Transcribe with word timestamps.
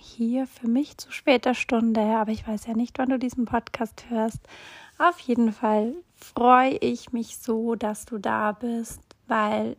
Hier 0.00 0.46
für 0.46 0.68
mich 0.68 0.96
zu 0.96 1.10
später 1.10 1.54
Stunde, 1.54 2.00
aber 2.00 2.30
ich 2.30 2.46
weiß 2.46 2.66
ja 2.66 2.74
nicht, 2.74 2.98
wann 2.98 3.10
du 3.10 3.18
diesen 3.18 3.44
Podcast 3.44 4.04
hörst. 4.08 4.40
Auf 4.96 5.18
jeden 5.20 5.52
Fall 5.52 5.94
freue 6.14 6.76
ich 6.76 7.12
mich 7.12 7.36
so, 7.38 7.74
dass 7.74 8.04
du 8.04 8.18
da 8.18 8.52
bist, 8.52 9.00
weil 9.26 9.76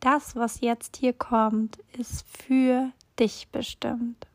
das, 0.00 0.36
was 0.36 0.60
jetzt 0.60 0.96
hier 0.96 1.12
kommt, 1.12 1.78
ist 1.96 2.26
für 2.28 2.90
dich 3.18 3.48
bestimmt. 3.50 4.26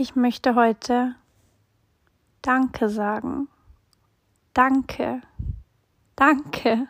Ich 0.00 0.14
möchte 0.14 0.54
heute 0.54 1.16
Danke 2.40 2.88
sagen. 2.88 3.48
Danke. 4.54 5.22
Danke. 6.14 6.86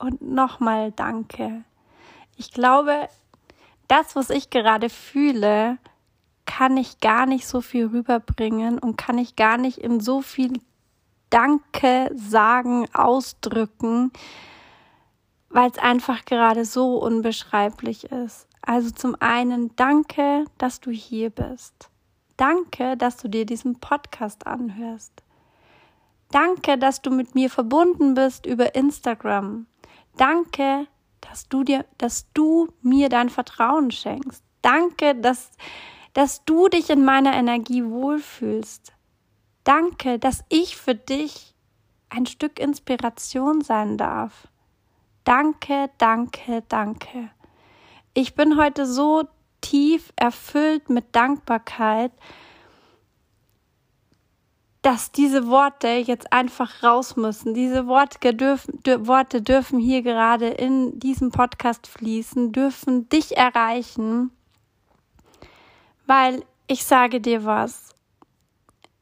Und 0.00 0.20
nochmal 0.20 0.90
Danke. 0.90 1.62
Ich 2.36 2.50
glaube, 2.50 3.08
das, 3.86 4.16
was 4.16 4.30
ich 4.30 4.50
gerade 4.50 4.90
fühle, 4.90 5.78
kann 6.46 6.76
ich 6.76 6.98
gar 6.98 7.26
nicht 7.26 7.46
so 7.46 7.60
viel 7.60 7.86
rüberbringen 7.86 8.80
und 8.80 8.96
kann 8.96 9.16
ich 9.16 9.36
gar 9.36 9.56
nicht 9.56 9.78
in 9.78 10.00
so 10.00 10.20
viel 10.20 10.60
Danke 11.30 12.10
sagen, 12.16 12.92
ausdrücken, 12.92 14.10
weil 15.48 15.70
es 15.70 15.78
einfach 15.78 16.24
gerade 16.24 16.64
so 16.64 16.96
unbeschreiblich 16.96 18.10
ist. 18.10 18.48
Also 18.66 18.90
zum 18.90 19.14
einen 19.20 19.76
danke, 19.76 20.46
dass 20.56 20.80
du 20.80 20.90
hier 20.90 21.30
bist. 21.30 21.90
Danke, 22.36 22.96
dass 22.96 23.16
du 23.16 23.28
dir 23.28 23.46
diesen 23.46 23.78
Podcast 23.80 24.46
anhörst. 24.46 25.22
Danke, 26.30 26.78
dass 26.78 27.00
du 27.00 27.10
mit 27.10 27.34
mir 27.34 27.48
verbunden 27.48 28.14
bist 28.14 28.46
über 28.46 28.74
Instagram. 28.74 29.66
Danke, 30.16 30.88
dass 31.20 31.48
du 31.48 31.62
dir, 31.62 31.84
dass 31.98 32.32
du 32.32 32.68
mir 32.82 33.08
dein 33.08 33.30
Vertrauen 33.30 33.90
schenkst. 33.90 34.42
Danke, 34.62 35.14
dass, 35.14 35.50
dass 36.12 36.44
du 36.44 36.68
dich 36.68 36.90
in 36.90 37.04
meiner 37.04 37.34
Energie 37.34 37.84
wohlfühlst. 37.84 38.92
Danke, 39.62 40.18
dass 40.18 40.44
ich 40.48 40.76
für 40.76 40.94
dich 40.94 41.54
ein 42.10 42.26
Stück 42.26 42.58
Inspiration 42.58 43.60
sein 43.62 43.96
darf. 43.96 44.48
Danke, 45.24 45.90
danke, 45.98 46.62
danke. 46.68 47.30
Ich 48.12 48.34
bin 48.34 48.58
heute 48.58 48.86
so 48.86 49.24
tief 49.64 50.12
erfüllt 50.16 50.90
mit 50.90 51.16
Dankbarkeit, 51.16 52.12
dass 54.82 55.10
diese 55.10 55.46
Worte 55.48 55.88
jetzt 55.88 56.30
einfach 56.34 56.82
raus 56.82 57.16
müssen. 57.16 57.54
Diese 57.54 57.86
Worte 57.86 58.34
dürfen, 58.34 58.80
Worte 59.06 59.40
dürfen 59.40 59.78
hier 59.78 60.02
gerade 60.02 60.48
in 60.48 60.98
diesem 60.98 61.30
Podcast 61.30 61.86
fließen, 61.86 62.52
dürfen 62.52 63.08
dich 63.08 63.38
erreichen, 63.38 64.30
weil 66.06 66.44
ich 66.66 66.84
sage 66.84 67.22
dir 67.22 67.46
was. 67.46 67.94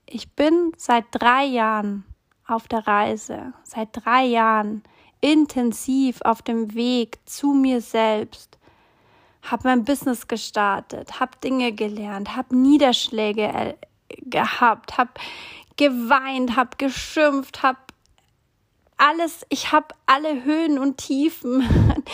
Ich 0.06 0.30
bin 0.30 0.70
seit 0.76 1.06
drei 1.10 1.44
Jahren 1.44 2.04
auf 2.46 2.68
der 2.68 2.86
Reise, 2.86 3.52
seit 3.64 3.88
drei 3.92 4.26
Jahren 4.26 4.84
intensiv 5.20 6.20
auf 6.22 6.42
dem 6.42 6.74
Weg 6.74 7.18
zu 7.26 7.52
mir 7.52 7.80
selbst 7.80 8.58
habe 9.42 9.68
mein 9.68 9.84
Business 9.84 10.28
gestartet, 10.28 11.20
habe 11.20 11.32
Dinge 11.42 11.72
gelernt, 11.72 12.36
habe 12.36 12.56
Niederschläge 12.56 13.42
äh, 13.42 13.74
gehabt, 14.08 14.96
habe 14.98 15.10
geweint, 15.76 16.56
habe 16.56 16.76
geschimpft, 16.78 17.62
habe 17.62 17.78
alles, 19.02 19.44
ich 19.48 19.72
habe 19.72 19.88
alle 20.06 20.44
Höhen 20.44 20.78
und 20.78 20.96
Tiefen, 20.96 21.66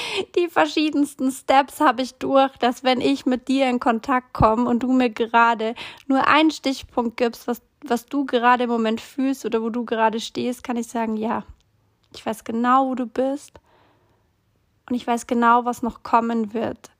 die 0.36 0.48
verschiedensten 0.48 1.30
Steps 1.30 1.80
habe 1.80 2.00
ich 2.00 2.14
durch, 2.14 2.56
dass 2.56 2.82
wenn 2.82 3.02
ich 3.02 3.26
mit 3.26 3.48
dir 3.48 3.68
in 3.68 3.78
Kontakt 3.78 4.32
komme 4.32 4.68
und 4.68 4.82
du 4.82 4.92
mir 4.92 5.10
gerade 5.10 5.74
nur 6.06 6.26
einen 6.26 6.50
Stichpunkt 6.50 7.18
gibst, 7.18 7.46
was, 7.46 7.60
was 7.84 8.06
du 8.06 8.24
gerade 8.24 8.64
im 8.64 8.70
Moment 8.70 9.02
fühlst 9.02 9.44
oder 9.44 9.60
wo 9.62 9.68
du 9.68 9.84
gerade 9.84 10.18
stehst, 10.18 10.64
kann 10.64 10.78
ich 10.78 10.86
sagen, 10.86 11.18
ja, 11.18 11.44
ich 12.14 12.24
weiß 12.24 12.44
genau, 12.44 12.88
wo 12.88 12.94
du 12.94 13.06
bist 13.06 13.60
und 14.88 14.96
ich 14.96 15.06
weiß 15.06 15.26
genau, 15.26 15.66
was 15.66 15.82
noch 15.82 16.02
kommen 16.02 16.54
wird. 16.54 16.90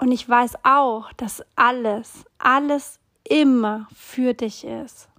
Und 0.00 0.12
ich 0.12 0.26
weiß 0.26 0.64
auch, 0.64 1.12
dass 1.12 1.44
alles, 1.56 2.24
alles 2.38 2.98
immer 3.22 3.86
für 3.94 4.32
dich 4.32 4.64
ist. 4.64 5.10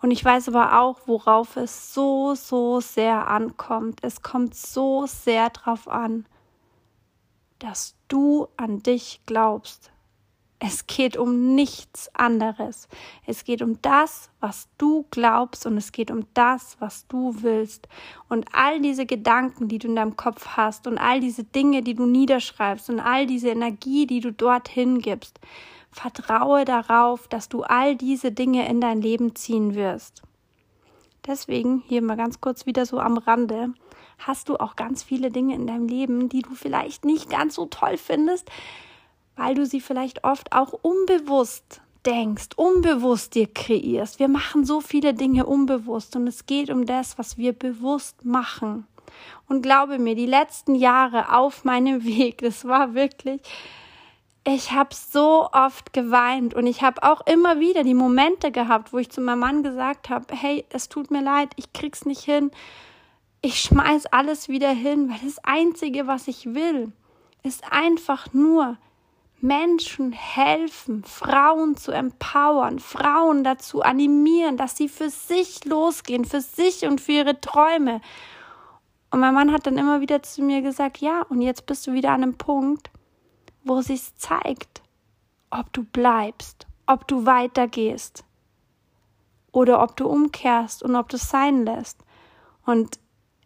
Und 0.00 0.12
ich 0.12 0.24
weiß 0.24 0.48
aber 0.48 0.80
auch, 0.80 1.00
worauf 1.06 1.56
es 1.56 1.92
so, 1.92 2.36
so 2.36 2.80
sehr 2.80 3.26
ankommt. 3.26 3.98
Es 4.02 4.22
kommt 4.22 4.54
so 4.54 5.04
sehr 5.06 5.50
darauf 5.50 5.88
an, 5.88 6.26
dass 7.58 7.96
du 8.06 8.46
an 8.56 8.84
dich 8.84 9.20
glaubst. 9.26 9.90
Es 10.62 10.86
geht 10.86 11.16
um 11.16 11.54
nichts 11.54 12.14
anderes. 12.14 12.86
Es 13.26 13.44
geht 13.44 13.62
um 13.62 13.80
das, 13.80 14.28
was 14.40 14.68
du 14.76 15.06
glaubst 15.10 15.64
und 15.64 15.78
es 15.78 15.90
geht 15.90 16.10
um 16.10 16.26
das, 16.34 16.76
was 16.80 17.06
du 17.08 17.34
willst. 17.40 17.88
Und 18.28 18.46
all 18.52 18.78
diese 18.78 19.06
Gedanken, 19.06 19.68
die 19.68 19.78
du 19.78 19.88
in 19.88 19.96
deinem 19.96 20.16
Kopf 20.16 20.48
hast 20.58 20.86
und 20.86 20.98
all 20.98 21.20
diese 21.20 21.44
Dinge, 21.44 21.80
die 21.82 21.94
du 21.94 22.04
niederschreibst 22.04 22.90
und 22.90 23.00
all 23.00 23.26
diese 23.26 23.48
Energie, 23.48 24.06
die 24.06 24.20
du 24.20 24.34
dorthin 24.34 25.00
gibst, 25.00 25.40
vertraue 25.90 26.66
darauf, 26.66 27.26
dass 27.26 27.48
du 27.48 27.62
all 27.62 27.96
diese 27.96 28.30
Dinge 28.30 28.68
in 28.68 28.82
dein 28.82 29.00
Leben 29.00 29.34
ziehen 29.34 29.74
wirst. 29.74 30.22
Deswegen 31.26 31.82
hier 31.86 32.02
mal 32.02 32.18
ganz 32.18 32.42
kurz 32.42 32.66
wieder 32.66 32.84
so 32.84 32.98
am 32.98 33.16
Rande. 33.16 33.72
Hast 34.18 34.50
du 34.50 34.56
auch 34.56 34.76
ganz 34.76 35.02
viele 35.02 35.30
Dinge 35.30 35.54
in 35.54 35.66
deinem 35.66 35.88
Leben, 35.88 36.28
die 36.28 36.42
du 36.42 36.54
vielleicht 36.54 37.06
nicht 37.06 37.30
ganz 37.30 37.54
so 37.54 37.64
toll 37.64 37.96
findest, 37.96 38.50
weil 39.40 39.54
du 39.54 39.64
sie 39.64 39.80
vielleicht 39.80 40.22
oft 40.22 40.52
auch 40.52 40.74
unbewusst 40.82 41.80
denkst, 42.04 42.48
unbewusst 42.56 43.34
dir 43.34 43.46
kreierst. 43.46 44.18
Wir 44.18 44.28
machen 44.28 44.66
so 44.66 44.82
viele 44.82 45.14
Dinge 45.14 45.46
unbewusst 45.46 46.14
und 46.14 46.26
es 46.26 46.44
geht 46.44 46.68
um 46.68 46.84
das, 46.84 47.16
was 47.16 47.38
wir 47.38 47.54
bewusst 47.54 48.22
machen. 48.22 48.86
Und 49.48 49.62
glaube 49.62 49.98
mir, 49.98 50.14
die 50.14 50.26
letzten 50.26 50.74
Jahre 50.74 51.34
auf 51.34 51.64
meinem 51.64 52.04
Weg, 52.04 52.42
das 52.42 52.66
war 52.66 52.92
wirklich, 52.92 53.40
ich 54.46 54.72
habe 54.72 54.94
so 54.94 55.48
oft 55.52 55.94
geweint 55.94 56.52
und 56.52 56.66
ich 56.66 56.82
habe 56.82 57.02
auch 57.02 57.22
immer 57.26 57.60
wieder 57.60 57.82
die 57.82 57.94
Momente 57.94 58.52
gehabt, 58.52 58.92
wo 58.92 58.98
ich 58.98 59.08
zu 59.08 59.22
meinem 59.22 59.38
Mann 59.38 59.62
gesagt 59.62 60.10
habe, 60.10 60.34
hey, 60.34 60.66
es 60.68 60.90
tut 60.90 61.10
mir 61.10 61.22
leid, 61.22 61.48
ich 61.56 61.72
krieg's 61.72 62.04
nicht 62.04 62.24
hin. 62.24 62.50
Ich 63.40 63.58
schmeiß 63.58 64.04
alles 64.06 64.50
wieder 64.50 64.70
hin, 64.70 65.08
weil 65.08 65.20
das 65.24 65.38
einzige, 65.42 66.06
was 66.06 66.28
ich 66.28 66.54
will, 66.54 66.92
ist 67.42 67.64
einfach 67.72 68.34
nur 68.34 68.76
Menschen 69.42 70.12
helfen, 70.12 71.04
Frauen 71.04 71.76
zu 71.76 71.92
empowern, 71.92 72.78
Frauen 72.78 73.44
dazu 73.44 73.82
animieren, 73.82 74.56
dass 74.56 74.76
sie 74.76 74.88
für 74.88 75.10
sich 75.10 75.64
losgehen, 75.64 76.24
für 76.24 76.40
sich 76.40 76.84
und 76.84 77.00
für 77.00 77.12
ihre 77.12 77.40
Träume. 77.40 78.00
Und 79.10 79.20
mein 79.20 79.34
Mann 79.34 79.52
hat 79.52 79.66
dann 79.66 79.78
immer 79.78 80.00
wieder 80.00 80.22
zu 80.22 80.42
mir 80.42 80.62
gesagt, 80.62 80.98
ja, 80.98 81.22
und 81.28 81.40
jetzt 81.42 81.66
bist 81.66 81.86
du 81.86 81.92
wieder 81.92 82.10
an 82.10 82.22
einem 82.22 82.38
Punkt, 82.38 82.90
wo 83.64 83.80
sich's 83.80 84.14
zeigt, 84.16 84.82
ob 85.50 85.72
du 85.72 85.84
bleibst, 85.84 86.66
ob 86.86 87.08
du 87.08 87.26
weitergehst 87.26 88.24
oder 89.52 89.82
ob 89.82 89.96
du 89.96 90.06
umkehrst 90.06 90.82
und 90.82 90.94
ob 90.96 91.08
du 91.08 91.16
es 91.16 91.28
sein 91.28 91.64
lässt. 91.64 91.98
Und 92.64 92.98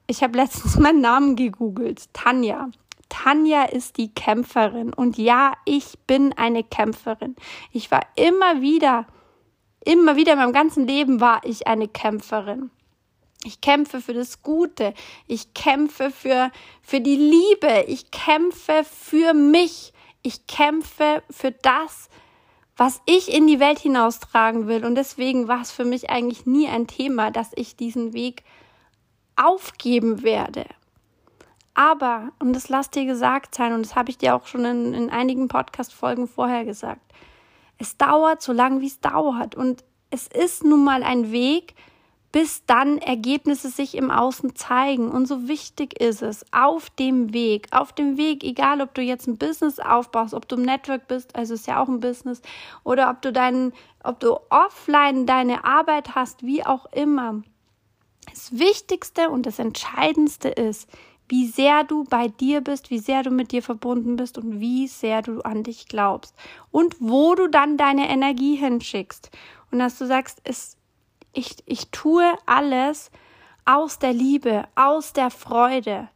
ich 0.06 0.22
habe 0.22 0.36
letztens 0.36 0.78
meinen 0.78 1.00
Namen 1.00 1.36
gegoogelt, 1.36 2.12
Tanja. 2.12 2.68
Tanja 3.14 3.64
ist 3.64 3.96
die 3.96 4.12
Kämpferin. 4.12 4.92
Und 4.92 5.18
ja, 5.18 5.52
ich 5.64 5.98
bin 6.06 6.32
eine 6.32 6.64
Kämpferin. 6.64 7.36
Ich 7.70 7.92
war 7.92 8.00
immer 8.16 8.60
wieder, 8.60 9.06
immer 9.84 10.16
wieder 10.16 10.32
in 10.32 10.38
meinem 10.40 10.52
ganzen 10.52 10.86
Leben 10.86 11.20
war 11.20 11.40
ich 11.44 11.68
eine 11.68 11.86
Kämpferin. 11.86 12.70
Ich 13.44 13.60
kämpfe 13.60 14.00
für 14.00 14.14
das 14.14 14.42
Gute. 14.42 14.94
Ich 15.28 15.54
kämpfe 15.54 16.10
für, 16.10 16.50
für 16.82 17.00
die 17.00 17.16
Liebe. 17.16 17.84
Ich 17.86 18.10
kämpfe 18.10 18.84
für 18.84 19.32
mich. 19.32 19.92
Ich 20.22 20.48
kämpfe 20.48 21.22
für 21.30 21.52
das, 21.52 22.08
was 22.76 23.00
ich 23.06 23.32
in 23.32 23.46
die 23.46 23.60
Welt 23.60 23.78
hinaustragen 23.78 24.66
will. 24.66 24.84
Und 24.84 24.96
deswegen 24.96 25.46
war 25.46 25.60
es 25.60 25.70
für 25.70 25.84
mich 25.84 26.10
eigentlich 26.10 26.46
nie 26.46 26.66
ein 26.66 26.88
Thema, 26.88 27.30
dass 27.30 27.52
ich 27.54 27.76
diesen 27.76 28.12
Weg 28.12 28.42
aufgeben 29.36 30.24
werde. 30.24 30.64
Aber, 31.74 32.32
und 32.38 32.52
das 32.54 32.68
lass 32.68 32.90
dir 32.90 33.04
gesagt 33.04 33.54
sein, 33.54 33.72
und 33.72 33.84
das 33.84 33.96
habe 33.96 34.10
ich 34.10 34.18
dir 34.18 34.36
auch 34.36 34.46
schon 34.46 34.64
in, 34.64 34.94
in 34.94 35.10
einigen 35.10 35.48
Podcast-Folgen 35.48 36.28
vorher 36.28 36.64
gesagt, 36.64 37.02
es 37.78 37.96
dauert 37.96 38.40
so 38.40 38.52
lange, 38.52 38.80
wie 38.80 38.86
es 38.86 39.00
dauert. 39.00 39.56
Und 39.56 39.84
es 40.10 40.28
ist 40.28 40.64
nun 40.64 40.84
mal 40.84 41.02
ein 41.02 41.32
Weg, 41.32 41.74
bis 42.30 42.64
dann 42.66 42.98
Ergebnisse 42.98 43.68
sich 43.68 43.96
im 43.96 44.10
Außen 44.10 44.54
zeigen. 44.56 45.10
Und 45.10 45.26
so 45.26 45.48
wichtig 45.48 46.00
ist 46.00 46.22
es, 46.22 46.44
auf 46.52 46.90
dem 46.90 47.32
Weg, 47.32 47.68
auf 47.72 47.92
dem 47.92 48.16
Weg, 48.16 48.42
egal 48.44 48.80
ob 48.80 48.94
du 48.94 49.02
jetzt 49.02 49.26
ein 49.26 49.38
Business 49.38 49.78
aufbaust, 49.80 50.34
ob 50.34 50.48
du 50.48 50.56
im 50.56 50.62
Network 50.62 51.08
bist, 51.08 51.34
also 51.36 51.54
ist 51.54 51.66
ja 51.66 51.80
auch 51.80 51.88
ein 51.88 52.00
Business, 52.00 52.42
oder 52.82 53.10
ob 53.10 53.22
du 53.22 53.32
deinen, 53.32 53.72
ob 54.02 54.20
du 54.20 54.36
offline 54.50 55.26
deine 55.26 55.64
Arbeit 55.64 56.14
hast, 56.14 56.44
wie 56.44 56.64
auch 56.64 56.86
immer. 56.86 57.42
Das 58.28 58.58
Wichtigste 58.58 59.30
und 59.30 59.46
das 59.46 59.58
Entscheidendste 59.58 60.48
ist, 60.48 60.88
wie 61.28 61.46
sehr 61.46 61.84
du 61.84 62.04
bei 62.04 62.28
dir 62.28 62.60
bist, 62.60 62.90
wie 62.90 62.98
sehr 62.98 63.22
du 63.22 63.30
mit 63.30 63.52
dir 63.52 63.62
verbunden 63.62 64.16
bist 64.16 64.36
und 64.38 64.60
wie 64.60 64.86
sehr 64.86 65.22
du 65.22 65.40
an 65.40 65.62
dich 65.62 65.88
glaubst 65.88 66.34
und 66.70 66.96
wo 67.00 67.34
du 67.34 67.48
dann 67.48 67.76
deine 67.76 68.08
Energie 68.08 68.56
hinschickst. 68.56 69.30
Und 69.70 69.78
dass 69.78 69.98
du 69.98 70.06
sagst, 70.06 70.40
es, 70.44 70.76
ich, 71.32 71.56
ich 71.66 71.88
tue 71.90 72.24
alles 72.46 73.10
aus 73.64 73.98
der 73.98 74.12
Liebe, 74.12 74.64
aus 74.74 75.12
der 75.12 75.30
Freude. 75.30 76.08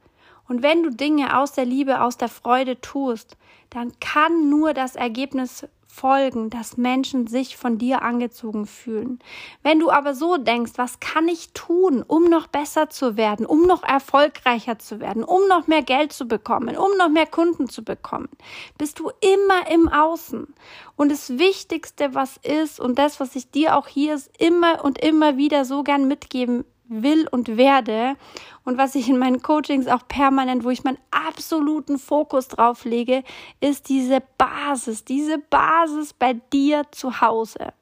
Und 0.47 0.63
wenn 0.63 0.83
du 0.83 0.91
Dinge 0.91 1.39
aus 1.39 1.53
der 1.53 1.65
Liebe, 1.65 2.03
aus 2.03 2.17
der 2.17 2.29
Freude 2.29 2.81
tust, 2.81 3.37
dann 3.71 3.93
kann 4.01 4.49
nur 4.49 4.75
das 4.75 4.97
Ergebnis 4.97 5.67
folgen, 5.89 6.51
dass 6.51 6.77
Menschen 6.77 7.27
sich 7.27 7.57
von 7.57 7.79
dir 7.79 8.03
angezogen 8.03 8.67
fühlen. 8.67 9.19
Wenn 9.63 9.81
du 9.81 9.91
aber 9.91 10.15
so 10.15 10.37
denkst, 10.37 10.73
was 10.77 11.01
kann 11.01 11.27
ich 11.27 11.53
tun, 11.55 12.05
um 12.07 12.25
noch 12.29 12.47
besser 12.47 12.91
zu 12.91 13.17
werden, 13.17 13.47
um 13.47 13.63
noch 13.63 13.83
erfolgreicher 13.83 14.79
zu 14.79 15.01
werden, 15.01 15.25
um 15.25 15.49
noch 15.49 15.67
mehr 15.67 15.83
Geld 15.83 16.13
zu 16.13 16.29
bekommen, 16.29 16.77
um 16.77 16.97
noch 16.99 17.09
mehr 17.09 17.27
Kunden 17.27 17.69
zu 17.69 17.83
bekommen, 17.83 18.29
bist 18.77 18.99
du 19.01 19.11
immer 19.21 19.71
im 19.71 19.89
Außen. 19.89 20.55
Und 20.95 21.11
das 21.11 21.39
Wichtigste, 21.39 22.15
was 22.15 22.37
ist, 22.37 22.79
und 22.79 22.99
das, 22.99 23.19
was 23.19 23.35
ich 23.35 23.51
dir 23.51 23.77
auch 23.77 23.89
hier 23.89 24.21
immer 24.39 24.85
und 24.85 24.99
immer 24.99 25.37
wieder 25.37 25.65
so 25.65 25.83
gern 25.83 26.07
mitgeben 26.07 26.65
will 26.89 27.29
und 27.31 27.57
werde 27.57 28.17
und 28.65 28.77
was 28.77 28.95
ich 28.95 29.09
in 29.09 29.19
meinen 29.19 29.41
Coachings 29.41 29.87
auch 29.87 30.07
permanent, 30.09 30.65
wo 30.65 30.71
ich 30.71 30.85
meinen 30.85 30.99
absoluten 31.11 31.99
Fokus 31.99 32.49
drauf 32.49 32.85
lege, 32.85 33.23
ist 33.61 33.89
diese 33.89 34.23
Basis, 34.37 35.05
diese 35.05 35.39
Basis 35.39 36.13
bei 36.13 36.35
dir 36.53 36.83
zu 36.91 37.21
Hause. 37.21 37.73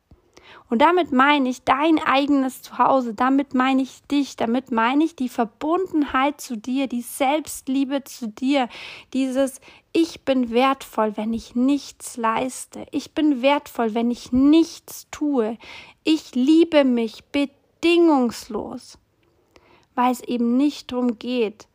Und 0.69 0.83
damit 0.83 1.13
meine 1.13 1.49
ich 1.49 1.63
dein 1.63 1.99
eigenes 1.99 2.63
Zuhause, 2.63 3.15
damit 3.15 3.55
meine 3.55 3.83
ich 3.83 4.03
dich, 4.11 4.37
damit 4.37 4.73
meine 4.73 5.05
ich 5.05 5.15
die 5.15 5.29
Verbundenheit 5.29 6.41
zu 6.41 6.57
dir, 6.57 6.89
die 6.89 7.03
Selbstliebe 7.03 8.03
zu 8.05 8.29
dir, 8.29 8.69
dieses 9.13 9.61
Ich 9.93 10.25
bin 10.25 10.51
wertvoll, 10.51 11.17
wenn 11.17 11.33
ich 11.33 11.55
nichts 11.55 12.17
leiste, 12.17 12.87
ich 12.91 13.13
bin 13.13 13.43
wertvoll, 13.43 13.95
wenn 13.95 14.11
ich 14.11 14.33
nichts 14.33 15.07
tue, 15.11 15.57
ich 16.03 16.35
liebe 16.35 16.85
mich 16.85 17.25
bedingungslos, 17.81 18.99
weil 19.95 20.13
es 20.13 20.21
eben 20.23 20.57
nicht 20.57 20.93
darum 20.93 21.19
geht, 21.19 21.69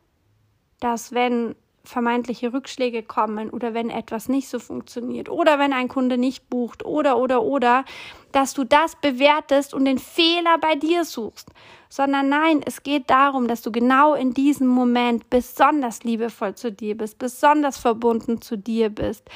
dass 0.79 1.11
wenn 1.11 1.55
vermeintliche 1.83 2.53
Rückschläge 2.53 3.01
kommen 3.01 3.49
oder 3.49 3.73
wenn 3.73 3.89
etwas 3.89 4.29
nicht 4.29 4.47
so 4.47 4.59
funktioniert 4.59 5.29
oder 5.29 5.57
wenn 5.57 5.73
ein 5.73 5.87
Kunde 5.87 6.17
nicht 6.17 6.47
bucht 6.49 6.85
oder 6.85 7.17
oder 7.17 7.41
oder, 7.41 7.85
dass 8.31 8.53
du 8.53 8.63
das 8.63 8.95
bewertest 8.95 9.73
und 9.73 9.85
den 9.85 9.97
Fehler 9.97 10.57
bei 10.59 10.75
dir 10.75 11.05
suchst, 11.05 11.49
sondern 11.89 12.29
nein, 12.29 12.61
es 12.63 12.83
geht 12.83 13.09
darum, 13.09 13.47
dass 13.47 13.63
du 13.63 13.71
genau 13.71 14.13
in 14.13 14.33
diesem 14.33 14.67
Moment 14.67 15.29
besonders 15.29 16.03
liebevoll 16.03 16.53
zu 16.53 16.71
dir 16.71 16.95
bist, 16.95 17.17
besonders 17.17 17.77
verbunden 17.77 18.41
zu 18.41 18.57
dir 18.57 18.89
bist 18.89 19.27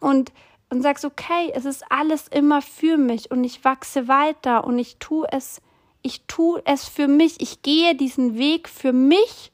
und 0.00 0.32
und 0.70 0.82
sagst, 0.82 1.06
okay, 1.06 1.50
es 1.54 1.64
ist 1.64 1.82
alles 1.90 2.28
immer 2.28 2.60
für 2.60 2.98
mich 2.98 3.30
und 3.30 3.42
ich 3.42 3.64
wachse 3.64 4.06
weiter 4.06 4.64
und 4.64 4.78
ich 4.78 4.98
tue 4.98 5.26
es 5.32 5.62
ich 6.08 6.22
tue 6.26 6.62
es 6.64 6.88
für 6.88 7.06
mich, 7.06 7.38
ich 7.38 7.60
gehe 7.60 7.94
diesen 7.94 8.38
Weg 8.38 8.66
für 8.70 8.94
mich 8.94 9.52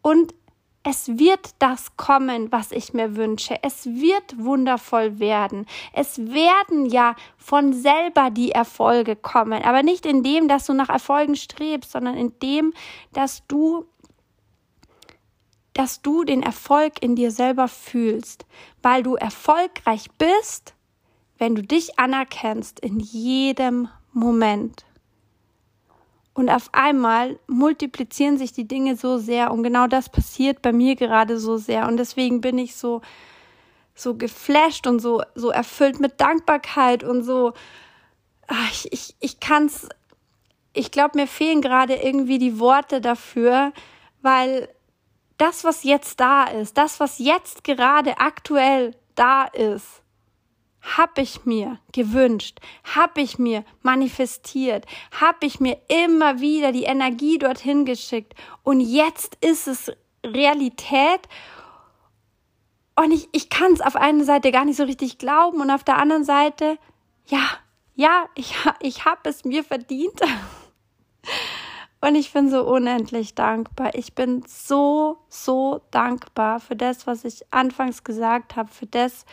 und 0.00 0.32
es 0.84 1.18
wird 1.18 1.56
das 1.58 1.96
kommen, 1.96 2.52
was 2.52 2.70
ich 2.70 2.94
mir 2.94 3.16
wünsche. 3.16 3.56
Es 3.62 3.86
wird 3.86 4.38
wundervoll 4.38 5.18
werden. 5.18 5.66
Es 5.92 6.18
werden 6.18 6.86
ja 6.86 7.16
von 7.36 7.72
selber 7.72 8.30
die 8.30 8.52
Erfolge 8.52 9.16
kommen, 9.16 9.64
aber 9.64 9.82
nicht 9.82 10.06
in 10.06 10.22
dem, 10.22 10.46
dass 10.46 10.66
du 10.66 10.72
nach 10.72 10.88
Erfolgen 10.88 11.34
strebst, 11.34 11.90
sondern 11.90 12.16
in 12.16 12.32
dem, 12.40 12.72
dass 13.12 13.44
du 13.48 13.86
dass 15.74 16.02
du 16.02 16.22
den 16.22 16.42
Erfolg 16.42 17.02
in 17.02 17.16
dir 17.16 17.30
selber 17.30 17.66
fühlst, 17.66 18.44
weil 18.82 19.02
du 19.02 19.14
erfolgreich 19.14 20.10
bist, 20.18 20.74
wenn 21.38 21.54
du 21.54 21.62
dich 21.62 21.98
anerkennst 21.98 22.78
in 22.78 23.00
jedem 23.00 23.88
Moment. 24.12 24.84
Und 26.34 26.48
auf 26.48 26.70
einmal 26.72 27.38
multiplizieren 27.46 28.38
sich 28.38 28.52
die 28.52 28.66
Dinge 28.66 28.96
so 28.96 29.18
sehr 29.18 29.50
und 29.50 29.62
genau 29.62 29.86
das 29.86 30.08
passiert 30.08 30.62
bei 30.62 30.72
mir 30.72 30.96
gerade 30.96 31.38
so 31.38 31.58
sehr. 31.58 31.86
Und 31.88 31.98
deswegen 31.98 32.40
bin 32.40 32.58
ich 32.58 32.74
so 32.76 33.02
so 33.94 34.14
geflasht 34.14 34.86
und 34.86 35.00
so 35.00 35.22
so 35.34 35.50
erfüllt 35.50 36.00
mit 36.00 36.20
Dankbarkeit 36.20 37.04
und 37.04 37.22
so 37.24 37.52
ach, 38.46 38.70
ich 38.70 38.92
ich, 38.92 39.14
ich 39.20 39.40
kann's 39.40 39.88
ich 40.72 40.90
glaube 40.90 41.18
mir 41.18 41.26
fehlen 41.26 41.60
gerade 41.60 41.96
irgendwie 41.96 42.38
die 42.38 42.58
Worte 42.58 43.02
dafür, 43.02 43.72
weil 44.22 44.68
das 45.36 45.64
was 45.64 45.82
jetzt 45.84 46.20
da 46.20 46.44
ist, 46.44 46.78
das 46.78 47.00
was 47.00 47.18
jetzt 47.18 47.64
gerade 47.64 48.18
aktuell 48.18 48.94
da 49.14 49.44
ist, 49.44 50.01
habe 50.82 51.22
ich 51.22 51.44
mir 51.44 51.78
gewünscht, 51.92 52.58
habe 52.94 53.20
ich 53.20 53.38
mir 53.38 53.64
manifestiert, 53.82 54.84
habe 55.18 55.46
ich 55.46 55.60
mir 55.60 55.78
immer 55.88 56.40
wieder 56.40 56.72
die 56.72 56.84
Energie 56.84 57.38
dorthin 57.38 57.84
geschickt 57.84 58.34
und 58.62 58.80
jetzt 58.80 59.38
ist 59.44 59.68
es 59.68 59.92
Realität 60.24 61.28
und 62.96 63.12
ich, 63.12 63.28
ich 63.32 63.48
kann 63.48 63.72
es 63.72 63.80
auf 63.80 63.96
einer 63.96 64.24
Seite 64.24 64.52
gar 64.52 64.64
nicht 64.64 64.76
so 64.76 64.84
richtig 64.84 65.18
glauben 65.18 65.60
und 65.60 65.70
auf 65.70 65.84
der 65.84 65.98
anderen 65.98 66.24
Seite, 66.24 66.78
ja, 67.26 67.42
ja, 67.94 68.28
ich, 68.34 68.54
ich 68.80 69.04
habe 69.04 69.28
es 69.28 69.44
mir 69.44 69.64
verdient. 69.64 70.20
Und 72.04 72.16
ich 72.16 72.32
bin 72.32 72.50
so 72.50 72.64
unendlich 72.64 73.36
dankbar. 73.36 73.94
Ich 73.94 74.14
bin 74.14 74.42
so, 74.48 75.18
so 75.28 75.82
dankbar 75.92 76.58
für 76.58 76.74
das, 76.74 77.06
was 77.06 77.24
ich 77.24 77.44
anfangs 77.52 78.02
gesagt 78.02 78.56
habe, 78.56 78.72
für 78.72 78.86
das, 78.86 79.24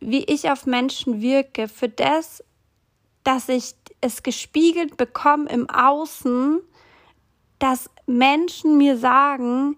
wie 0.00 0.24
ich 0.24 0.50
auf 0.50 0.66
Menschen 0.66 1.20
wirke, 1.20 1.68
für 1.68 1.88
das, 1.88 2.42
dass 3.22 3.48
ich 3.48 3.74
es 4.00 4.22
gespiegelt 4.22 4.96
bekomme 4.96 5.48
im 5.50 5.68
Außen, 5.68 6.60
dass 7.58 7.90
Menschen 8.06 8.78
mir 8.78 8.96
sagen, 8.96 9.76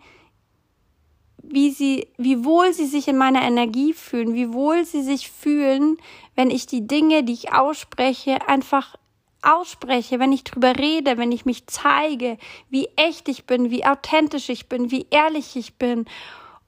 wie 1.42 1.70
sie, 1.70 2.08
wie 2.16 2.44
wohl 2.44 2.72
sie 2.72 2.86
sich 2.86 3.08
in 3.08 3.16
meiner 3.16 3.42
Energie 3.42 3.92
fühlen, 3.92 4.34
wie 4.34 4.52
wohl 4.52 4.84
sie 4.84 5.02
sich 5.02 5.30
fühlen, 5.30 5.98
wenn 6.36 6.50
ich 6.50 6.66
die 6.66 6.86
Dinge, 6.86 7.24
die 7.24 7.32
ich 7.32 7.52
ausspreche, 7.52 8.48
einfach 8.48 8.96
ausspreche, 9.42 10.20
wenn 10.20 10.32
ich 10.32 10.44
drüber 10.44 10.76
rede, 10.76 11.18
wenn 11.18 11.32
ich 11.32 11.44
mich 11.44 11.66
zeige, 11.66 12.38
wie 12.70 12.88
echt 12.96 13.28
ich 13.28 13.44
bin, 13.44 13.70
wie 13.70 13.84
authentisch 13.84 14.48
ich 14.48 14.68
bin, 14.68 14.90
wie 14.90 15.06
ehrlich 15.10 15.56
ich 15.56 15.74
bin. 15.74 16.06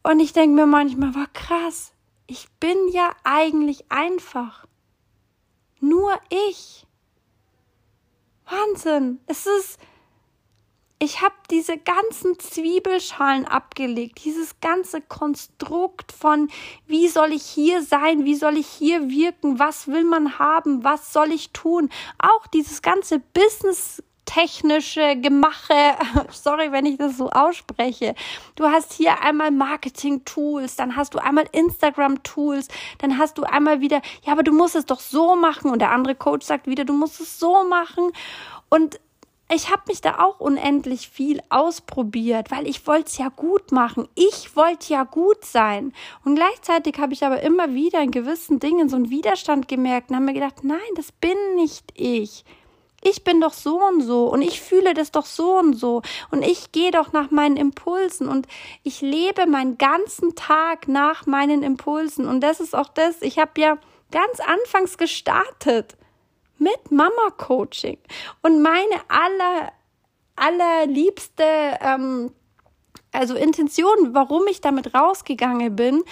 Und 0.03 0.21
ich 0.21 0.33
denke 0.33 0.57
mir 0.57 0.67
manchmal, 0.67 1.15
war 1.15 1.29
krass, 1.33 1.94
ich 2.27 2.49
bin 2.61 2.89
ja 2.89 3.15
eigentlich 3.23 3.91
einfach. 3.91 4.67
Nur 5.81 6.19
ich. 6.31 6.87
Wahnsinn. 8.47 9.21
Es 9.27 9.47
ist. 9.47 9.79
Ich 11.01 11.21
habe 11.21 11.35
diese 11.51 11.77
ganzen 11.77 12.39
Zwiebelschalen 12.39 13.47
abgelegt, 13.47 14.25
dieses 14.25 14.61
ganze 14.61 15.03
Konstrukt 15.03 16.13
von, 16.13 16.49
wie 16.87 17.09
soll 17.09 17.33
ich 17.33 17.43
hier 17.43 17.83
sein, 17.83 18.25
wie 18.25 18.37
soll 18.37 18.57
ich 18.57 18.69
hier 18.69 19.11
wirken, 19.11 19.59
was 19.59 19.89
will 19.89 20.05
man 20.05 20.39
haben, 20.39 20.83
was 20.83 21.13
soll 21.13 21.33
ich 21.33 21.51
tun. 21.51 21.91
Auch 22.19 22.47
dieses 22.47 22.81
ganze 22.81 23.19
Business 23.19 24.03
technische 24.35 25.17
Gemache. 25.17 25.95
Sorry, 26.31 26.73
wenn 26.73 26.87
ich 26.87 26.99
das 26.99 27.17
so 27.17 27.31
ausspreche. 27.31 28.15
Du 28.57 28.65
hast 28.65 28.93
hier 28.93 29.23
einmal 29.23 29.51
Marketing-Tools, 29.51 30.77
dann 30.77 30.97
hast 30.97 31.15
du 31.15 31.19
einmal 31.19 31.47
Instagram-Tools, 31.53 32.69
dann 32.99 33.19
hast 33.19 33.39
du 33.39 33.45
einmal 33.45 33.81
wieder, 33.81 34.03
ja, 34.25 34.33
aber 34.33 34.43
du 34.43 34.53
musst 34.53 34.75
es 34.75 34.87
doch 34.87 35.01
so 35.01 35.37
machen. 35.37 35.71
Und 35.71 35.79
der 35.81 35.93
andere 35.93 36.15
Coach 36.15 36.47
sagt 36.47 36.67
wieder, 36.67 36.85
du 36.85 36.93
musst 36.93 37.21
es 37.21 37.39
so 37.39 37.65
machen. 37.65 38.11
Und 38.71 38.99
ich 39.53 39.71
habe 39.71 39.83
mich 39.87 40.01
da 40.01 40.19
auch 40.19 40.41
unendlich 40.41 41.09
viel 41.09 41.41
ausprobiert, 41.51 42.51
weil 42.51 42.67
ich 42.67 42.87
wollte 42.89 43.11
es 43.11 43.19
ja 43.19 43.29
gut 43.29 43.71
machen. 43.71 44.09
Ich 44.17 44.57
wollte 44.57 44.93
ja 44.93 45.05
gut 45.05 45.45
sein. 45.45 45.93
Und 46.25 46.35
gleichzeitig 46.35 46.99
habe 46.99 47.13
ich 47.13 47.25
aber 47.25 47.41
immer 47.43 47.75
wieder 47.75 48.01
in 48.01 48.11
gewissen 48.11 48.59
Dingen 48.59 48.89
so 48.89 48.97
einen 48.97 49.11
Widerstand 49.11 49.69
gemerkt 49.69 50.11
und 50.11 50.17
habe 50.17 50.27
mir 50.27 50.35
gedacht, 50.35 50.65
nein, 50.65 50.81
das 50.97 51.13
bin 51.13 51.37
nicht 51.57 51.93
ich 51.95 52.45
ich 53.05 53.23
bin 53.23 53.41
doch 53.41 53.53
so 53.53 53.81
und 53.81 54.03
so 54.03 54.27
und 54.27 54.43
ich 54.43 54.61
fühle 54.61 54.95
das 54.95 55.13
doch 55.13 55.27
so 55.27 55.59
und 55.59 55.75
so 55.75 56.03
und 56.31 56.43
ich 56.43 56.73
gehe 56.73 56.91
doch 56.91 57.13
nach 57.13 57.31
meinen 57.31 57.57
Impulsen 57.57 58.29
und 58.29 58.49
ich 58.83 59.01
lebe 59.01 59.47
meinen 59.47 59.79
ganzen 59.79 60.35
Tag 60.35 60.89
nach 60.89 61.27
meinen 61.27 61.63
Impulsen 61.63 62.27
und 62.27 62.41
das 62.41 62.61
ist 62.61 62.75
auch 62.75 62.89
das, 62.89 63.23
ich 63.23 63.39
habe 63.39 63.61
ja 63.61 63.79
ganz 64.11 64.41
anfangs 64.41 64.99
gestartet 64.99 65.97
mit 66.59 66.91
Mama 66.91 67.31
Coaching. 67.37 67.99
Und 68.43 68.63
meine 68.63 68.97
aller, 69.09 69.73
allerliebste, 70.37 71.45
ähm, 71.81 72.33
also 73.13 73.35
Intention, 73.35 74.15
warum 74.15 74.47
ich 74.49 74.61
damit 74.61 74.95
rausgegangen 74.95 75.77
bin, 75.77 76.05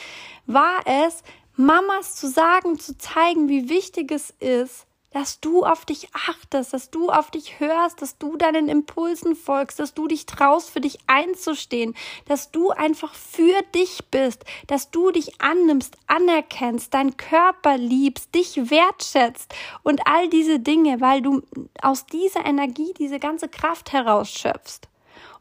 war 0.47 0.81
es, 0.85 1.23
Mamas 1.57 2.17
zu 2.17 2.29
sagen, 2.29 2.79
zu 2.79 2.97
zeigen, 2.97 3.49
wie 3.49 3.69
wichtig 3.69 4.11
es 4.11 4.31
ist, 4.31 4.87
dass 5.13 5.41
du 5.41 5.65
auf 5.65 5.85
dich 5.85 6.09
achtest, 6.15 6.73
dass 6.73 6.91
du 6.91 7.11
auf 7.11 7.31
dich 7.31 7.61
hörst, 7.61 8.01
dass 8.01 8.19
du 8.19 8.37
deinen 8.37 8.69
Impulsen 8.69 9.37
folgst, 9.37 9.79
dass 9.79 9.95
du 9.95 10.09
dich 10.09 10.27
traust, 10.27 10.71
für 10.71 10.81
dich 10.81 10.99
einzustehen, 11.07 11.95
dass 12.27 12.51
du 12.51 12.71
einfach 12.71 13.15
für 13.15 13.61
dich 13.75 14.05
bist, 14.11 14.45
dass 14.67 14.91
du 14.91 15.11
dich 15.11 15.41
annimmst, 15.41 15.97
anerkennst, 16.07 16.95
deinen 16.95 17.17
Körper 17.17 17.77
liebst, 17.77 18.35
dich 18.35 18.71
wertschätzt 18.71 19.55
und 19.83 20.07
all 20.07 20.29
diese 20.29 20.59
Dinge, 20.59 21.01
weil 21.01 21.21
du 21.23 21.43
aus 21.83 22.07
dieser 22.07 22.45
Energie 22.45 22.93
diese 22.99 23.19
ganze 23.19 23.49
Kraft 23.49 23.93
herausschöpfst. 23.93 24.89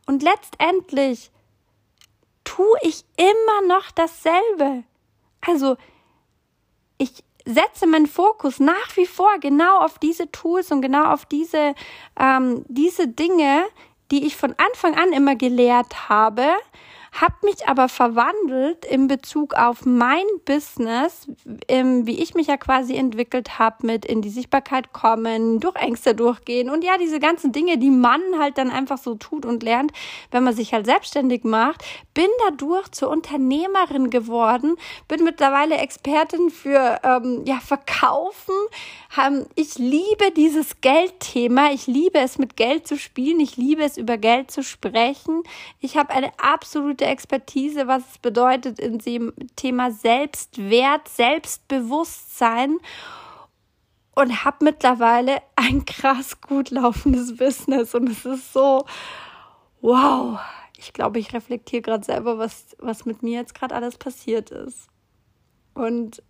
Und 0.05 0.23
letztendlich 0.23 1.31
tue 2.43 2.77
ich 2.81 3.05
immer 3.15 3.67
noch 3.67 3.91
dasselbe. 3.91 4.83
Also, 5.41 5.77
ich 6.97 7.23
setze 7.45 7.88
meinen 7.88 8.07
Fokus 8.07 8.60
nach 8.60 8.95
wie 8.95 9.05
vor 9.05 9.39
genau 9.39 9.79
auf 9.79 10.00
diese 10.00 10.31
Tools 10.31 10.71
und 10.71 10.81
genau 10.81 11.05
auf 11.05 11.25
diese, 11.25 11.74
ähm, 12.19 12.63
diese 12.67 13.07
Dinge, 13.07 13.63
die 14.12 14.25
ich 14.25 14.36
von 14.36 14.53
Anfang 14.57 14.95
an 14.95 15.13
immer 15.13 15.36
gelehrt 15.36 16.10
habe, 16.10 16.45
habe 17.21 17.35
mich 17.43 17.67
aber 17.67 17.87
verwandelt 17.87 18.83
in 18.83 19.07
Bezug 19.07 19.53
auf 19.53 19.85
mein 19.85 20.25
Business, 20.45 21.27
ähm, 21.67 22.07
wie 22.07 22.19
ich 22.19 22.33
mich 22.33 22.47
ja 22.47 22.57
quasi 22.57 22.95
entwickelt 22.95 23.59
habe 23.59 23.85
mit 23.85 24.05
in 24.05 24.23
die 24.23 24.29
Sichtbarkeit 24.29 24.91
kommen, 24.91 25.59
durch 25.59 25.75
Ängste 25.75 26.15
durchgehen 26.15 26.69
und 26.69 26.83
ja, 26.83 26.97
diese 26.97 27.19
ganzen 27.19 27.51
Dinge, 27.51 27.77
die 27.77 27.91
man 27.91 28.21
halt 28.39 28.57
dann 28.57 28.71
einfach 28.71 28.97
so 28.97 29.15
tut 29.15 29.45
und 29.45 29.61
lernt, 29.61 29.91
wenn 30.31 30.43
man 30.43 30.55
sich 30.55 30.73
halt 30.73 30.87
selbstständig 30.87 31.43
macht, 31.43 31.83
bin 32.15 32.27
dadurch 32.47 32.89
zur 32.91 33.09
Unternehmerin 33.09 34.09
geworden, 34.09 34.75
bin 35.07 35.23
mittlerweile 35.23 35.77
Expertin 35.77 36.49
für 36.49 36.99
ähm, 37.03 37.43
ja, 37.45 37.59
Verkaufen. 37.59 38.55
Ähm, 39.17 39.45
ich 39.55 39.77
liebe 39.77 40.31
dieses 40.35 40.81
Geldthema, 40.81 41.71
ich 41.71 41.85
liebe 41.85 42.19
es 42.19 42.39
mit 42.39 42.57
Geld 42.57 42.87
zu 42.87 42.97
spielen, 42.97 43.39
ich 43.39 43.57
liebe 43.57 43.83
es 43.83 43.97
über 43.97 44.17
Geld 44.17 44.49
zu 44.49 44.63
sprechen. 44.63 45.43
Ich 45.79 45.97
habe 45.97 46.09
eine 46.09 46.31
absolute 46.39 47.10
Expertise, 47.11 47.87
was 47.87 48.03
es 48.11 48.17
bedeutet 48.17 48.79
in 48.79 48.97
dem 48.99 49.33
Thema 49.55 49.91
Selbstwert, 49.91 51.07
Selbstbewusstsein 51.07 52.79
und 54.15 54.43
habe 54.43 54.65
mittlerweile 54.65 55.41
ein 55.55 55.85
krass 55.85 56.41
gut 56.41 56.71
laufendes 56.71 57.35
Business 57.37 57.93
und 57.93 58.09
es 58.09 58.25
ist 58.25 58.53
so 58.53 58.85
wow. 59.81 60.39
Ich 60.77 60.93
glaube, 60.93 61.19
ich 61.19 61.33
reflektiere 61.33 61.83
gerade 61.83 62.03
selber, 62.03 62.39
was 62.39 62.75
was 62.79 63.05
mit 63.05 63.21
mir 63.21 63.39
jetzt 63.39 63.53
gerade 63.53 63.75
alles 63.75 63.97
passiert 63.97 64.49
ist. 64.49 64.87
Und 65.73 66.23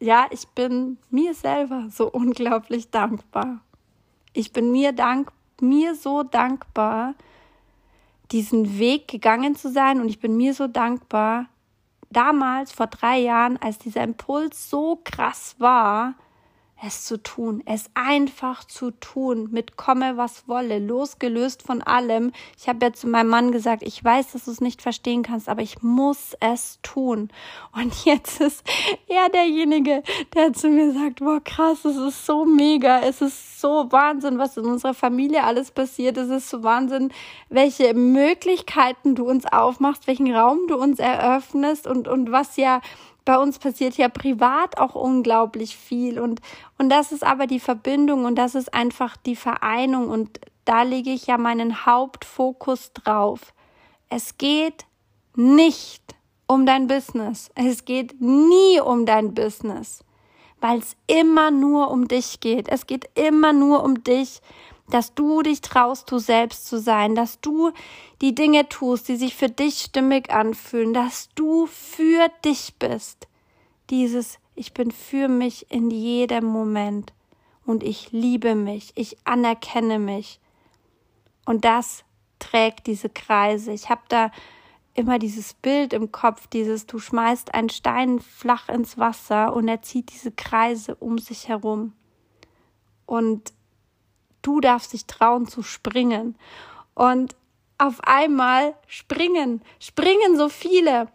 ja, 0.00 0.26
ich 0.30 0.48
bin 0.48 0.98
mir 1.10 1.34
selber 1.34 1.88
so 1.90 2.10
unglaublich 2.10 2.90
dankbar. 2.90 3.60
Ich 4.32 4.52
bin 4.52 4.70
mir 4.70 4.92
dank 4.92 5.32
mir 5.60 5.94
so 5.94 6.22
dankbar, 6.22 7.14
diesen 8.32 8.78
Weg 8.78 9.08
gegangen 9.08 9.54
zu 9.54 9.70
sein. 9.70 10.00
Und 10.00 10.08
ich 10.08 10.20
bin 10.20 10.36
mir 10.36 10.54
so 10.54 10.66
dankbar, 10.66 11.46
damals 12.10 12.72
vor 12.72 12.86
drei 12.86 13.18
Jahren, 13.18 13.56
als 13.56 13.78
dieser 13.78 14.02
Impuls 14.02 14.70
so 14.70 15.00
krass 15.04 15.56
war, 15.58 16.14
es 16.82 17.04
zu 17.04 17.22
tun, 17.22 17.62
es 17.66 17.90
einfach 17.94 18.64
zu 18.64 18.90
tun, 18.90 19.48
mit 19.50 19.76
komme 19.76 20.16
was 20.16 20.48
wolle, 20.48 20.78
losgelöst 20.78 21.62
von 21.62 21.82
allem. 21.82 22.32
Ich 22.58 22.68
habe 22.68 22.86
ja 22.86 22.92
zu 22.92 23.06
meinem 23.06 23.28
Mann 23.28 23.52
gesagt, 23.52 23.82
ich 23.82 24.02
weiß, 24.02 24.32
dass 24.32 24.46
du 24.46 24.50
es 24.50 24.60
nicht 24.60 24.80
verstehen 24.80 25.22
kannst, 25.22 25.48
aber 25.48 25.62
ich 25.62 25.82
muss 25.82 26.36
es 26.40 26.78
tun. 26.82 27.28
Und 27.72 27.94
jetzt 28.04 28.40
ist 28.40 28.64
er 29.08 29.28
derjenige, 29.28 30.02
der 30.34 30.52
zu 30.52 30.68
mir 30.68 30.92
sagt, 30.92 31.20
boah, 31.20 31.40
krass, 31.42 31.84
es 31.84 31.96
ist 31.96 32.24
so 32.24 32.44
mega, 32.44 33.00
es 33.00 33.20
ist 33.20 33.60
so 33.60 33.90
Wahnsinn, 33.90 34.38
was 34.38 34.56
in 34.56 34.64
unserer 34.64 34.94
Familie 34.94 35.44
alles 35.44 35.70
passiert, 35.70 36.16
es 36.16 36.30
ist 36.30 36.48
so 36.48 36.62
Wahnsinn, 36.62 37.12
welche 37.50 37.92
Möglichkeiten 37.94 39.14
du 39.14 39.28
uns 39.28 39.44
aufmachst, 39.44 40.06
welchen 40.06 40.34
Raum 40.34 40.60
du 40.66 40.76
uns 40.76 40.98
eröffnest 40.98 41.86
und, 41.86 42.08
und 42.08 42.32
was 42.32 42.56
ja 42.56 42.80
bei 43.24 43.38
uns 43.38 43.58
passiert 43.58 43.96
ja 43.96 44.08
privat 44.08 44.78
auch 44.78 44.94
unglaublich 44.94 45.76
viel 45.76 46.18
und, 46.18 46.40
und 46.78 46.88
das 46.88 47.12
ist 47.12 47.24
aber 47.24 47.46
die 47.46 47.60
Verbindung 47.60 48.24
und 48.24 48.36
das 48.36 48.54
ist 48.54 48.72
einfach 48.72 49.16
die 49.16 49.36
Vereinung 49.36 50.08
und 50.08 50.40
da 50.64 50.82
lege 50.82 51.10
ich 51.10 51.26
ja 51.26 51.38
meinen 51.38 51.84
Hauptfokus 51.86 52.92
drauf. 52.92 53.52
Es 54.08 54.38
geht 54.38 54.84
nicht 55.36 56.02
um 56.46 56.66
dein 56.66 56.86
Business. 56.86 57.50
Es 57.54 57.84
geht 57.84 58.20
nie 58.20 58.80
um 58.80 59.06
dein 59.06 59.34
Business, 59.34 60.04
weil 60.60 60.78
es 60.78 60.96
immer 61.06 61.50
nur 61.50 61.90
um 61.90 62.08
dich 62.08 62.40
geht. 62.40 62.68
Es 62.68 62.86
geht 62.86 63.08
immer 63.14 63.52
nur 63.52 63.84
um 63.84 64.02
dich 64.02 64.40
dass 64.90 65.14
du 65.14 65.42
dich 65.42 65.60
traust, 65.60 66.10
du 66.10 66.18
selbst 66.18 66.66
zu 66.66 66.78
sein, 66.78 67.14
dass 67.14 67.40
du 67.40 67.72
die 68.20 68.34
Dinge 68.34 68.68
tust, 68.68 69.08
die 69.08 69.16
sich 69.16 69.34
für 69.34 69.48
dich 69.48 69.78
stimmig 69.78 70.30
anfühlen, 70.30 70.92
dass 70.92 71.28
du 71.34 71.66
für 71.66 72.28
dich 72.44 72.74
bist. 72.78 73.28
Dieses 73.88 74.38
Ich 74.54 74.74
bin 74.74 74.90
für 74.90 75.28
mich 75.28 75.70
in 75.70 75.90
jedem 75.90 76.44
Moment 76.44 77.12
und 77.64 77.82
ich 77.82 78.12
liebe 78.12 78.54
mich, 78.54 78.92
ich 78.96 79.16
anerkenne 79.24 79.98
mich. 79.98 80.40
Und 81.46 81.64
das 81.64 82.04
trägt 82.38 82.86
diese 82.86 83.08
Kreise. 83.08 83.72
Ich 83.72 83.88
habe 83.88 84.02
da 84.08 84.30
immer 84.94 85.18
dieses 85.18 85.54
Bild 85.54 85.92
im 85.92 86.12
Kopf, 86.12 86.46
dieses 86.48 86.86
du 86.86 86.98
schmeißt 86.98 87.54
einen 87.54 87.70
Stein 87.70 88.20
flach 88.20 88.68
ins 88.68 88.98
Wasser 88.98 89.54
und 89.54 89.68
er 89.68 89.82
zieht 89.82 90.12
diese 90.12 90.32
Kreise 90.32 90.94
um 90.96 91.18
sich 91.18 91.48
herum. 91.48 91.92
Und 93.06 93.52
Du 94.42 94.60
darfst 94.60 94.92
dich 94.92 95.06
trauen 95.06 95.46
zu 95.46 95.62
springen. 95.62 96.36
Und 96.94 97.34
auf 97.78 98.00
einmal 98.02 98.74
springen, 98.86 99.62
springen 99.78 100.36
so 100.36 100.48
viele. 100.48 101.08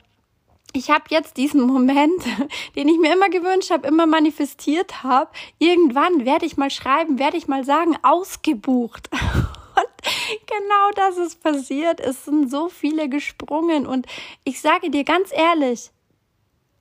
Ich 0.73 0.89
habe 0.89 1.05
jetzt 1.09 1.37
diesen 1.37 1.61
Moment, 1.61 2.23
den 2.75 2.89
ich 2.89 2.97
mir 2.99 3.13
immer 3.13 3.29
gewünscht 3.29 3.71
habe, 3.71 3.87
immer 3.87 4.05
manifestiert 4.05 5.03
habe. 5.03 5.31
Irgendwann 5.59 6.25
werde 6.25 6.45
ich 6.45 6.57
mal 6.57 6.71
schreiben, 6.71 7.19
werde 7.19 7.37
ich 7.37 7.47
mal 7.47 7.63
sagen, 7.63 7.97
ausgebucht. 8.03 9.09
Und 9.75 10.47
genau 10.47 10.91
das 10.95 11.17
ist 11.17 11.41
passiert. 11.43 11.99
Es 11.99 12.25
sind 12.25 12.49
so 12.49 12.69
viele 12.69 13.09
gesprungen. 13.09 13.85
Und 13.85 14.07
ich 14.43 14.61
sage 14.61 14.89
dir 14.89 15.03
ganz 15.03 15.31
ehrlich, 15.31 15.91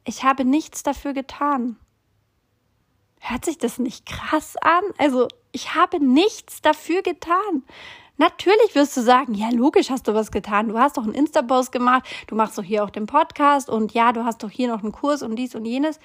ich 0.06 0.24
habe 0.24 0.44
nichts 0.44 0.82
dafür 0.82 1.12
getan. 1.12 1.76
Hört 3.20 3.44
sich 3.44 3.58
das 3.58 3.78
nicht 3.78 4.06
krass 4.06 4.56
an? 4.56 4.82
Also, 4.98 5.28
ich 5.54 5.74
habe 5.74 6.04
nichts 6.04 6.60
dafür 6.60 7.02
getan. 7.02 7.62
Natürlich 8.16 8.74
wirst 8.74 8.96
du 8.96 9.02
sagen, 9.02 9.34
ja, 9.34 9.50
logisch 9.50 9.90
hast 9.90 10.06
du 10.08 10.14
was 10.14 10.30
getan. 10.30 10.68
Du 10.68 10.78
hast 10.78 10.96
doch 10.96 11.04
einen 11.04 11.14
Insta-Post 11.14 11.72
gemacht, 11.72 12.04
du 12.26 12.34
machst 12.34 12.58
doch 12.58 12.62
hier 12.62 12.84
auch 12.84 12.90
den 12.90 13.06
Podcast 13.06 13.70
und 13.70 13.94
ja, 13.94 14.12
du 14.12 14.24
hast 14.24 14.42
doch 14.42 14.50
hier 14.50 14.68
noch 14.68 14.82
einen 14.82 14.92
Kurs 14.92 15.22
und 15.22 15.36
dies 15.36 15.54
und 15.54 15.64
jenes. 15.64 15.98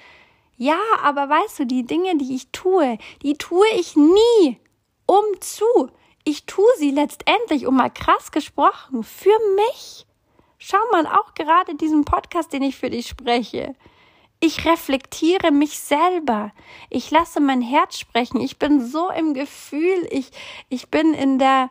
Ja, 0.56 0.78
aber 1.02 1.28
weißt 1.28 1.60
du, 1.60 1.66
die 1.66 1.84
Dinge, 1.84 2.16
die 2.16 2.34
ich 2.34 2.50
tue, 2.52 2.98
die 3.22 3.34
tue 3.34 3.66
ich 3.76 3.96
nie 3.96 4.60
um 5.06 5.24
zu. 5.40 5.90
Ich 6.24 6.46
tue 6.46 6.70
sie 6.78 6.90
letztendlich, 6.90 7.66
um 7.66 7.76
mal 7.76 7.90
krass 7.90 8.30
gesprochen, 8.30 9.02
für 9.02 9.36
mich. 9.56 10.06
Schau 10.58 10.78
mal, 10.92 11.06
auch 11.06 11.34
gerade 11.34 11.74
diesen 11.74 12.04
Podcast, 12.04 12.52
den 12.52 12.62
ich 12.62 12.76
für 12.76 12.90
dich 12.90 13.08
spreche. 13.08 13.74
Ich 14.42 14.64
reflektiere 14.64 15.52
mich 15.52 15.78
selber. 15.78 16.52
Ich 16.88 17.10
lasse 17.10 17.40
mein 17.40 17.60
Herz 17.60 17.98
sprechen. 17.98 18.40
Ich 18.40 18.58
bin 18.58 18.84
so 18.84 19.10
im 19.10 19.34
Gefühl. 19.34 20.08
Ich, 20.10 20.30
ich 20.70 20.88
bin 20.88 21.12
in 21.12 21.38
der, 21.38 21.68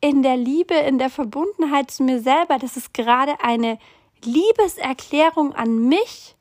in 0.00 0.22
der 0.22 0.36
Liebe, 0.36 0.74
in 0.74 0.98
der 0.98 1.10
Verbundenheit 1.10 1.90
zu 1.90 2.04
mir 2.04 2.20
selber. 2.20 2.58
Das 2.58 2.76
ist 2.76 2.94
gerade 2.94 3.40
eine 3.40 3.78
Liebeserklärung 4.24 5.52
an 5.52 5.88
mich 5.88 6.36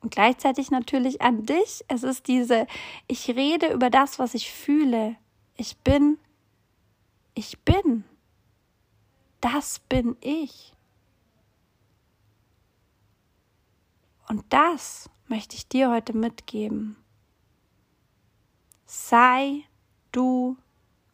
und 0.00 0.14
gleichzeitig 0.14 0.70
natürlich 0.70 1.20
an 1.20 1.44
dich. 1.44 1.84
Es 1.88 2.02
ist 2.02 2.26
diese, 2.26 2.66
ich 3.06 3.28
rede 3.28 3.72
über 3.72 3.90
das, 3.90 4.18
was 4.18 4.32
ich 4.32 4.50
fühle. 4.50 5.16
Ich 5.56 5.76
bin, 5.78 6.18
ich 7.34 7.58
bin. 7.60 8.04
Das 9.42 9.78
bin 9.88 10.16
ich. 10.22 10.74
Und 14.30 14.44
das 14.50 15.10
möchte 15.26 15.56
ich 15.56 15.66
dir 15.66 15.90
heute 15.90 16.16
mitgeben. 16.16 16.94
Sei 18.86 19.64
du 20.12 20.56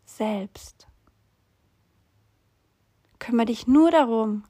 selbst. 0.05 0.87
Kümmere 3.19 3.47
dich 3.47 3.67
nur 3.67 3.91
darum, 3.91 4.45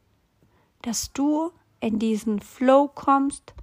dass 0.82 1.12
du 1.12 1.52
in 1.78 2.00
diesen 2.00 2.40
Flow 2.40 2.88
kommst 2.92 3.54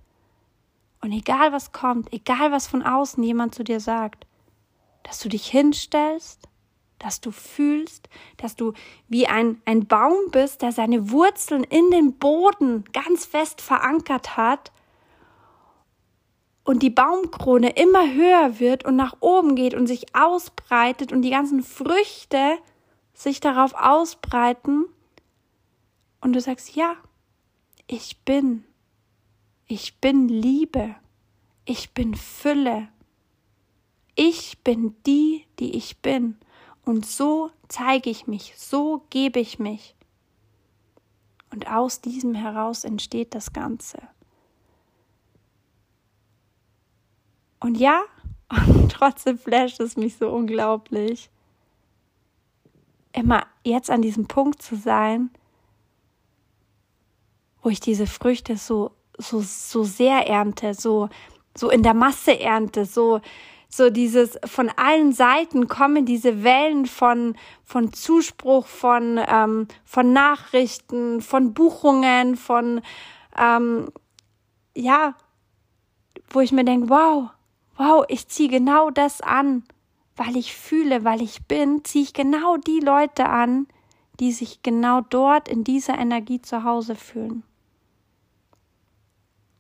und 1.01 1.11
egal 1.11 1.51
was 1.51 1.73
kommt, 1.73 2.13
egal 2.13 2.53
was 2.53 2.67
von 2.67 2.81
außen 2.81 3.21
jemand 3.21 3.53
zu 3.53 3.65
dir 3.65 3.81
sagt, 3.81 4.25
dass 5.03 5.19
du 5.19 5.27
dich 5.27 5.47
hinstellst, 5.47 6.47
dass 6.99 7.19
du 7.19 7.31
fühlst, 7.31 8.07
dass 8.37 8.55
du 8.55 8.71
wie 9.09 9.27
ein, 9.27 9.61
ein 9.65 9.85
Baum 9.85 10.31
bist, 10.31 10.61
der 10.61 10.71
seine 10.71 11.11
Wurzeln 11.11 11.65
in 11.65 11.91
den 11.91 12.17
Boden 12.19 12.85
ganz 12.93 13.25
fest 13.25 13.59
verankert 13.59 14.37
hat 14.37 14.71
und 16.63 16.81
die 16.81 16.89
Baumkrone 16.89 17.71
immer 17.71 18.13
höher 18.13 18.59
wird 18.59 18.85
und 18.85 18.95
nach 18.95 19.17
oben 19.19 19.55
geht 19.55 19.73
und 19.73 19.87
sich 19.87 20.15
ausbreitet 20.15 21.11
und 21.11 21.21
die 21.21 21.29
ganzen 21.29 21.61
Früchte 21.61 22.57
sich 23.13 23.39
darauf 23.39 23.73
ausbreiten 23.73 24.85
und 26.21 26.33
du 26.33 26.41
sagst, 26.41 26.75
ja, 26.75 26.95
ich 27.87 28.21
bin, 28.21 28.63
ich 29.67 29.99
bin 29.99 30.29
Liebe, 30.29 30.95
ich 31.65 31.93
bin 31.93 32.15
Fülle, 32.15 32.87
ich 34.15 34.59
bin 34.63 34.95
die, 35.05 35.45
die 35.59 35.75
ich 35.75 36.01
bin 36.01 36.37
und 36.85 37.05
so 37.05 37.51
zeige 37.67 38.09
ich 38.09 38.27
mich, 38.27 38.53
so 38.57 39.05
gebe 39.09 39.39
ich 39.39 39.59
mich. 39.59 39.95
Und 41.51 41.67
aus 41.67 42.01
diesem 42.01 42.33
heraus 42.33 42.83
entsteht 42.83 43.35
das 43.35 43.53
Ganze. 43.53 44.01
Und 47.63 47.75
ja, 47.75 48.03
und 48.67 48.91
trotzdem 48.91 49.39
flasht 49.39 49.79
es 49.79 49.95
mich 49.95 50.17
so 50.17 50.29
unglaublich, 50.29 51.29
immer 53.13 53.45
jetzt 53.63 53.89
an 53.89 54.01
diesem 54.01 54.27
Punkt 54.27 54.61
zu 54.61 54.75
sein, 54.75 55.31
wo 57.61 57.69
ich 57.69 57.79
diese 57.79 58.05
Früchte 58.05 58.57
so, 58.57 58.91
so, 59.17 59.39
so 59.39 59.83
sehr 59.83 60.27
ernte, 60.27 60.73
so, 60.73 61.07
so 61.55 61.69
in 61.69 61.83
der 61.83 61.93
Masse 61.93 62.37
ernte, 62.37 62.85
so, 62.85 63.21
so 63.69 63.89
dieses 63.89 64.37
von 64.45 64.69
allen 64.75 65.13
Seiten 65.13 65.67
kommen 65.67 66.05
diese 66.05 66.43
Wellen 66.43 66.85
von 66.85 67.35
von 67.63 67.93
Zuspruch, 67.93 68.67
von 68.67 69.19
ähm, 69.25 69.67
von 69.85 70.11
Nachrichten, 70.11 71.21
von 71.21 71.53
Buchungen, 71.53 72.35
von 72.35 72.81
ähm, 73.37 73.89
ja, 74.75 75.15
wo 76.29 76.41
ich 76.41 76.51
mir 76.51 76.65
denke, 76.65 76.89
wow, 76.89 77.29
wow, 77.77 78.05
ich 78.07 78.27
ziehe 78.27 78.49
genau 78.49 78.89
das 78.89 79.21
an, 79.21 79.63
weil 80.15 80.37
ich 80.37 80.55
fühle, 80.55 81.03
weil 81.03 81.21
ich 81.21 81.45
bin, 81.45 81.83
ziehe 81.83 82.03
ich 82.03 82.13
genau 82.13 82.57
die 82.57 82.79
Leute 82.79 83.27
an, 83.27 83.67
die 84.19 84.31
sich 84.31 84.61
genau 84.61 85.01
dort 85.01 85.47
in 85.47 85.63
dieser 85.63 85.97
Energie 85.97 86.41
zu 86.41 86.63
Hause 86.63 86.95
fühlen. 86.95 87.43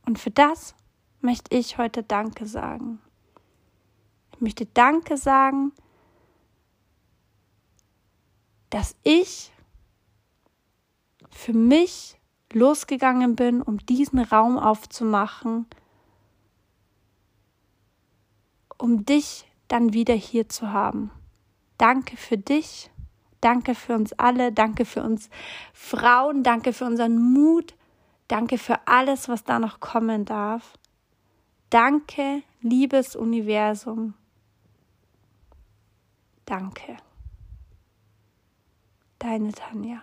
Und 0.05 0.19
für 0.19 0.31
das 0.31 0.75
möchte 1.21 1.55
ich 1.55 1.77
heute 1.77 2.03
Danke 2.03 2.45
sagen. 2.45 2.99
Ich 4.33 4.41
möchte 4.41 4.65
Danke 4.65 5.17
sagen, 5.17 5.71
dass 8.69 8.95
ich 9.03 9.51
für 11.29 11.53
mich 11.53 12.19
losgegangen 12.51 13.35
bin, 13.35 13.61
um 13.61 13.77
diesen 13.77 14.19
Raum 14.19 14.59
aufzumachen, 14.59 15.65
um 18.83 19.05
dich 19.05 19.45
dann 19.69 19.93
wieder 19.93 20.13
hier 20.13 20.49
zu 20.49 20.73
haben. 20.73 21.09
Danke 21.77 22.17
für 22.17 22.37
dich, 22.37 22.91
danke 23.39 23.75
für 23.75 23.95
uns 23.95 24.11
alle, 24.19 24.51
danke 24.51 24.83
für 24.83 25.01
uns 25.01 25.29
Frauen, 25.71 26.43
danke 26.43 26.73
für 26.73 26.83
unseren 26.83 27.17
Mut, 27.17 27.75
danke 28.27 28.57
für 28.57 28.85
alles, 28.85 29.29
was 29.29 29.45
da 29.45 29.57
noch 29.57 29.79
kommen 29.79 30.25
darf. 30.25 30.73
Danke, 31.69 32.43
liebes 32.59 33.15
Universum. 33.15 34.15
Danke. 36.43 36.97
Deine 39.17 39.53
Tanja. 39.53 40.01